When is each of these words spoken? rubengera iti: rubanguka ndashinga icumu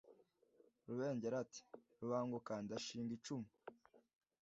rubengera 0.87 1.37
iti: 1.45 1.61
rubanguka 1.99 2.53
ndashinga 2.65 3.11
icumu 3.17 3.49